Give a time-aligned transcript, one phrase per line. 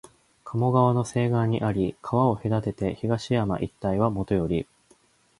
[0.43, 4.65] 加茂川の西岸にあり、川を隔てて東山一帯はもとより、